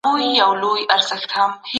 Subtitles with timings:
[0.03, 0.27] شنې پاڼې
[0.61, 1.51] د وینې فشار کموي.